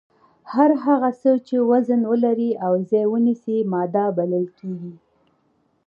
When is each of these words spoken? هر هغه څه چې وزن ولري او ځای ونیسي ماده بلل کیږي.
هر 0.53 0.71
هغه 0.85 1.09
څه 1.21 1.31
چې 1.47 1.55
وزن 1.71 2.01
ولري 2.11 2.51
او 2.65 2.73
ځای 2.89 3.05
ونیسي 3.09 3.57
ماده 3.73 4.05
بلل 4.17 4.45
کیږي. 4.57 4.93